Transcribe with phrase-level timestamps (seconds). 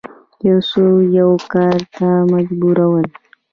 [0.47, 3.07] یو څوک یو کار ته مجبورول